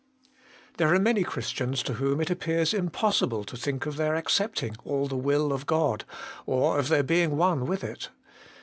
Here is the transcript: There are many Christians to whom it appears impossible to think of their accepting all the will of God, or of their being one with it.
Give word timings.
There 0.77 0.91
are 0.95 0.99
many 0.99 1.23
Christians 1.23 1.83
to 1.83 1.93
whom 1.93 2.21
it 2.21 2.31
appears 2.31 2.73
impossible 2.73 3.43
to 3.43 3.55
think 3.55 3.85
of 3.85 3.97
their 3.97 4.15
accepting 4.15 4.75
all 4.83 5.05
the 5.07 5.15
will 5.15 5.53
of 5.53 5.67
God, 5.67 6.05
or 6.47 6.79
of 6.79 6.87
their 6.87 7.03
being 7.03 7.37
one 7.37 7.67
with 7.67 7.83
it. 7.83 8.09